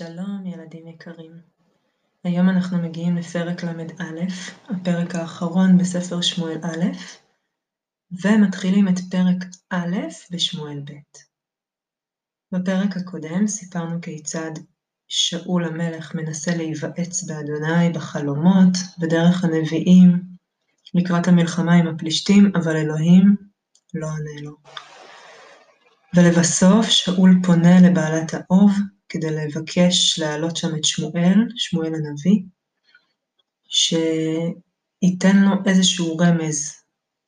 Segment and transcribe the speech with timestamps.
[0.00, 1.32] שלום ילדים יקרים,
[2.24, 4.04] היום אנחנו מגיעים לפרק ל"א,
[4.68, 6.84] הפרק האחרון בספר שמואל א',
[8.24, 9.96] ומתחילים את פרק א'
[10.30, 10.92] בשמואל ב'.
[12.52, 14.50] בפרק הקודם סיפרנו כיצד
[15.08, 20.22] שאול המלך מנסה להיוועץ באדוני בחלומות, בדרך הנביאים,
[20.94, 23.36] לקראת המלחמה עם הפלישתים, אבל אלוהים
[23.94, 24.56] לא עונה לו.
[26.14, 28.72] ולבסוף שאול פונה לבעלת האוב
[29.10, 32.42] כדי לבקש להעלות שם את שמואל, שמואל הנביא,
[33.68, 36.74] שייתן לו איזשהו רמז,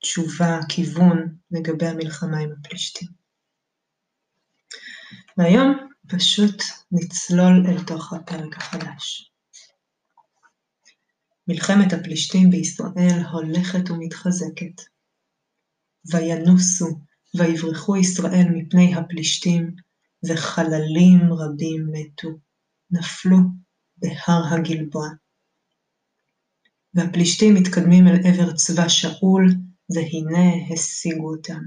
[0.00, 3.08] תשובה, כיוון, לגבי המלחמה עם הפלישתים.
[5.36, 9.32] והיום פשוט נצלול אל תוך הפרק החדש.
[11.48, 14.82] מלחמת הפלישתים בישראל הולכת ומתחזקת.
[16.04, 17.00] וינוסו
[17.34, 19.76] ויברחו ישראל מפני הפלישתים,
[20.26, 22.28] וחללים רבים מתו,
[22.90, 23.36] נפלו
[23.96, 25.08] בהר הגלבוע.
[26.94, 29.46] והפלישתים מתקדמים אל עבר צבא שאול,
[29.94, 31.62] והנה השיגו אותם.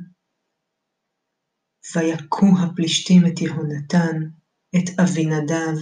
[1.95, 4.17] ויכו הפלישתים את יהונתן,
[4.75, 5.75] את אבינדב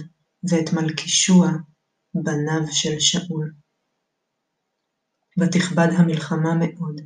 [0.50, 1.48] ואת מלכישוע,
[2.14, 3.52] בניו של שאול.
[5.38, 7.00] ותכבד המלחמה מאוד,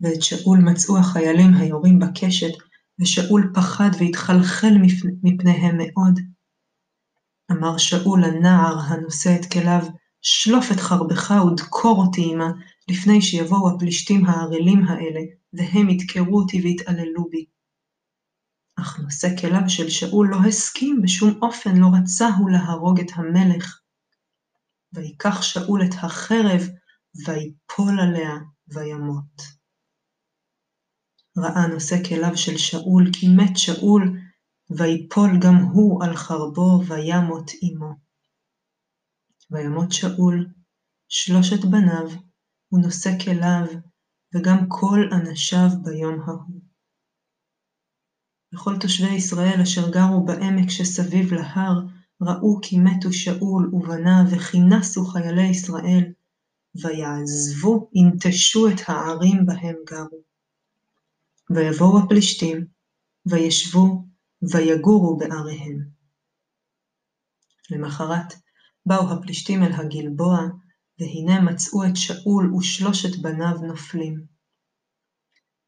[0.00, 2.71] ואת שאול מצאו החיילים היורים בקשת,
[3.02, 4.74] ושאול פחד והתחלחל
[5.22, 6.20] מפניהם מאוד.
[7.50, 9.86] אמר שאול לנער הנושא את כליו,
[10.22, 12.50] שלוף את חרבך ודקור אותי עמה,
[12.88, 15.20] לפני שיבואו הפלישתים הערלים האלה,
[15.52, 17.46] והם ידקרו אותי ויתעללו בי.
[18.80, 23.80] אך נושא כליו של שאול לא הסכים בשום אופן, לא רצה הוא להרוג את המלך.
[24.92, 26.68] ויקח שאול את החרב,
[27.26, 28.34] ויפול עליה,
[28.68, 29.61] וימות.
[31.38, 34.18] ראה נושא כליו של שאול, כי מת שאול,
[34.70, 37.94] ויפול גם הוא על חרבו, וימות עמו.
[39.50, 40.46] וימות שאול,
[41.08, 42.08] שלושת בניו,
[42.72, 43.66] ונושא כליו,
[44.34, 46.60] וגם כל אנשיו ביום ההוא.
[48.54, 51.80] וכל תושבי ישראל אשר גרו בעמק שסביב להר,
[52.22, 56.12] ראו כי מתו שאול ובניו, וכינסו חיילי ישראל,
[56.82, 60.31] ויעזבו, ינטשו את הערים בהם גרו.
[61.50, 62.66] ויבואו הפלישתים,
[63.26, 64.04] וישבו,
[64.52, 65.78] ויגורו בעריהם.
[67.70, 68.34] למחרת
[68.86, 70.38] באו הפלישתים אל הגלבוע,
[70.98, 74.26] והנה מצאו את שאול ושלושת בניו נופלים.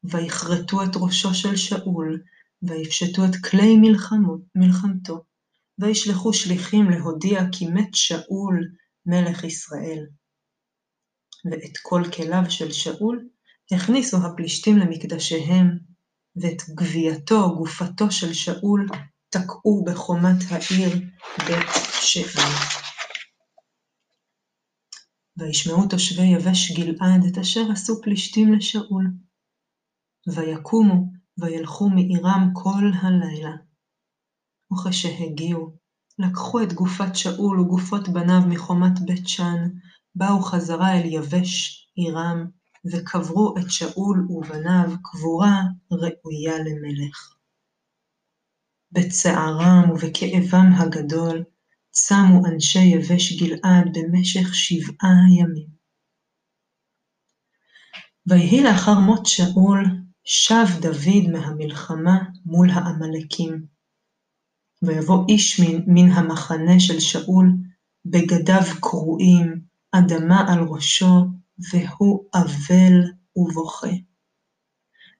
[0.03, 2.23] ויכרתו את ראשו של שאול,
[2.63, 5.23] ויפשטו את כלי מלחמו, מלחמתו,
[5.79, 8.71] וישלחו שליחים להודיע כי מת שאול
[9.05, 10.05] מלך ישראל.
[11.51, 13.27] ואת כל כליו של שאול
[13.71, 15.77] הכניסו הפלישתים למקדשיהם,
[16.35, 18.87] ואת גווייתו, גופתו של שאול,
[19.29, 20.89] תקעו בחומת העיר
[21.47, 21.69] בית
[22.01, 22.51] שאול.
[25.37, 29.05] וישמעו תושבי יבש גלעד את אשר עשו פלישתים לשאול.
[30.27, 33.55] ויקומו וילכו מעירם כל הלילה.
[34.71, 35.77] וכשהגיעו,
[36.19, 39.69] לקחו את גופת שאול וגופות בניו מחומת בית שן,
[40.15, 42.49] באו חזרה אל יבש עירם,
[42.91, 47.35] וקברו את שאול ובניו קבורה ראויה למלך.
[48.91, 51.43] בצערם ובכאבם הגדול,
[51.91, 55.67] צמו אנשי יבש גלעד במשך שבעה ימים.
[58.27, 59.85] ויהי לאחר מות שאול,
[60.23, 63.65] שב דוד מהמלחמה מול העמלקים.
[64.83, 67.51] ויבוא איש מן, מן המחנה של שאול,
[68.05, 71.25] בגדיו קרועים, אדמה על ראשו,
[71.57, 72.95] והוא אבל
[73.35, 73.95] ובוכה.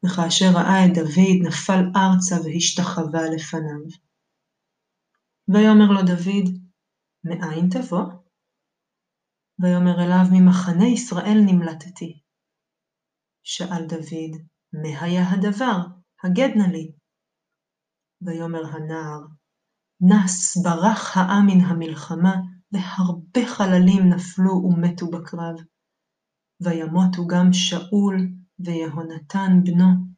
[0.06, 3.84] וכאשר ראה את דוד, נפל ארצה והשתחווה לפניו.
[5.48, 6.48] ויאמר לו דוד,
[7.24, 8.06] מאין תבוא?
[9.60, 12.22] ויאמר אליו, ממחנה ישראל נמלטתי.
[13.44, 14.32] שאל דוד,
[14.74, 15.78] מה היה הדבר?
[16.24, 16.92] הגד נא לי.
[18.22, 19.22] ויאמר הנער,
[20.02, 22.36] נס ברח העם מן המלחמה,
[22.72, 25.56] והרבה חללים נפלו ומתו בקרב.
[26.62, 28.18] וימותו גם שאול
[28.60, 30.16] ויהונתן בנו.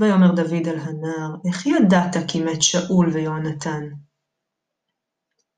[0.00, 3.82] ויאמר דוד אל הנער, איך ידעת כי מת שאול ויהונתן?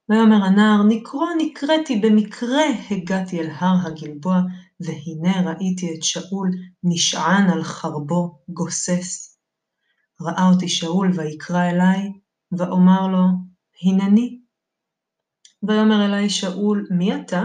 [0.08, 4.36] ויאמר הנער, נקרוא נקראתי, במקרה הגעתי אל הר הגלבוע,
[4.80, 6.50] והנה ראיתי את שאול
[6.84, 9.38] נשען על חרבו גוסס.
[10.20, 12.12] ראה אותי שאול ויקרא אלי,
[12.52, 13.25] ואומר לו,
[13.82, 14.40] הנני.
[15.62, 17.42] ויאמר אלי שאול, מי אתה?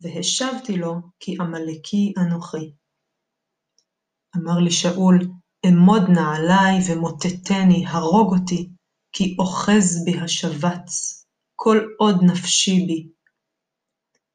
[0.00, 2.72] והשבתי לו, כי עמלקי אנוכי.
[4.36, 5.18] אמר לי שאול,
[5.66, 8.70] אמוד נא עלי ומוטטני, הרוג אותי,
[9.12, 13.08] כי אוחז בי השבץ, כל עוד נפשי בי.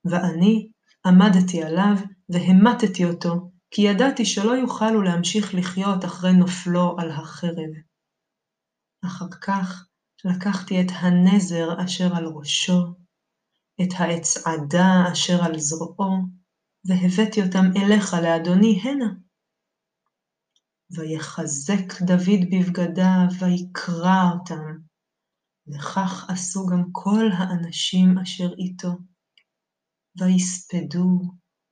[0.06, 0.70] ואני
[1.06, 1.96] עמדתי עליו
[2.30, 7.72] והמטתי אותו, כי ידעתי שלא יוכל הוא להמשיך לחיות אחרי נופלו על החרב.
[9.06, 9.88] אחר כך
[10.26, 13.01] לקחתי את הנזר אשר על ראשו,
[13.84, 16.18] את האצעדה אשר על זרועו,
[16.86, 19.14] והבאתי אותם אליך לאדוני הנה.
[20.92, 24.78] ויחזק דוד בבגדיו, ויקרע אותם,
[25.68, 28.92] וכך עשו גם כל האנשים אשר איתו.
[30.20, 31.20] ויספדו,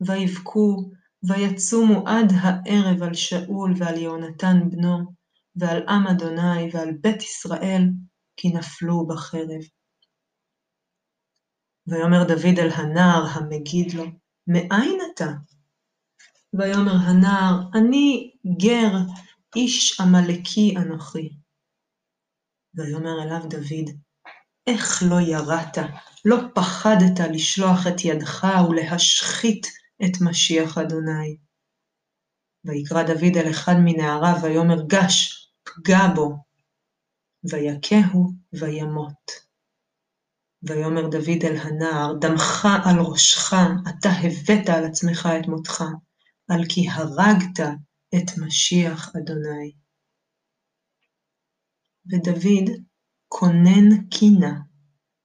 [0.08, 0.92] ויבכו,
[1.24, 4.98] ויצומו עד הערב על שאול ועל יהונתן בנו,
[5.56, 7.84] ועל עם אדוני ועל בית ישראל,
[8.38, 9.62] כי נפלו בחרב.
[11.90, 14.04] ויאמר דוד אל הנער המגיד לו,
[14.48, 15.30] מאין אתה?
[16.54, 18.92] ויאמר הנער, אני גר,
[19.56, 21.30] איש עמלקי אנוכי.
[22.76, 23.90] ויאמר אליו דוד,
[24.68, 25.78] איך לא יראת,
[26.26, 29.68] לא פחדת לשלוח את ידך ולהשחית
[30.06, 31.38] את משיח אדוני.
[32.66, 36.38] ויקרא דוד אל אחד מנעריו, ויאמר גש, פגע בו,
[37.52, 39.49] ויכהו וימות.
[40.64, 43.54] ויאמר דוד אל הנער, דמך על ראשך,
[43.90, 45.84] אתה הבאת על עצמך את מותך,
[46.50, 47.60] על כי הרגת
[48.16, 49.72] את משיח אדוני.
[52.12, 52.70] ודוד
[53.28, 54.60] כונן קינה,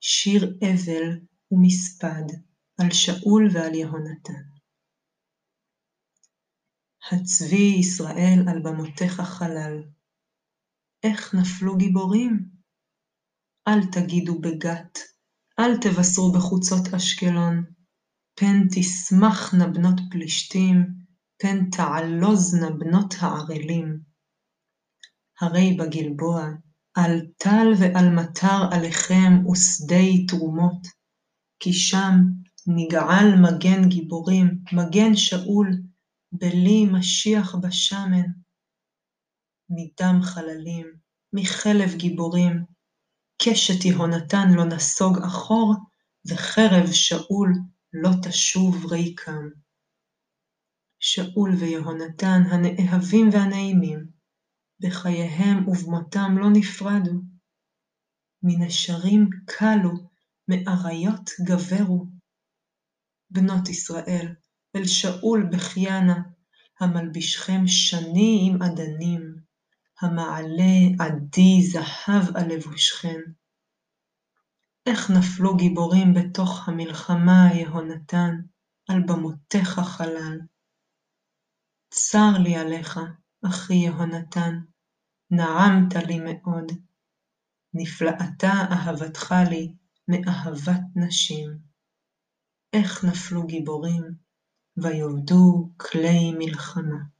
[0.00, 1.20] שיר אבל
[1.50, 2.26] ומספד,
[2.81, 4.42] על שאול ועל יהונתן.
[7.12, 9.82] הצבי ישראל על במותיך חלל.
[11.02, 12.48] איך נפלו גיבורים?
[13.69, 14.98] אל תגידו בגת,
[15.58, 17.64] אל תבשרו בחוצות אשקלון,
[18.34, 20.86] פן תשמחנה בנות פלישתים,
[21.38, 23.98] פן תעלוזנה בנות הערלים.
[25.40, 26.48] הרי בגלבוע,
[26.94, 30.86] על טל ועל מטר עליכם ושדי תרומות,
[31.60, 32.14] כי שם
[32.66, 35.70] נגעל מגן גיבורים, מגן שאול,
[36.32, 38.26] בלי משיח בשמן.
[39.70, 40.86] מדם חללים,
[41.32, 42.64] מחלב גיבורים,
[43.42, 45.75] קשת יהונתן לא נסוג אחור,
[46.28, 47.52] וחרב שאול
[47.92, 49.48] לא תשוב ריקם.
[50.98, 54.06] שאול ויהונתן הנאהבים והנעימים,
[54.81, 57.12] בחייהם ובמותם לא נפרדו.
[58.42, 59.90] מנשרים קלו,
[60.48, 62.06] מאריות גברו.
[63.31, 64.34] בנות ישראל,
[64.76, 66.22] אל שאול בחיינה,
[66.81, 69.36] המלבישכם שני עם אדנים,
[70.00, 73.20] המעלה עדי זהב על לבושכם.
[74.87, 78.35] איך נפלו גיבורים בתוך המלחמה, יהונתן,
[78.88, 80.38] על במותיך חלל.
[81.91, 83.00] צר לי עליך,
[83.46, 84.55] אחי יהונתן,
[85.31, 86.73] נעמת לי מאוד.
[87.75, 89.75] נפלאתה אהבתך לי
[90.08, 91.58] מאהבת נשים.
[92.73, 94.02] איך נפלו גיבורים,
[94.76, 97.13] ויאבדו כלי מלחמה.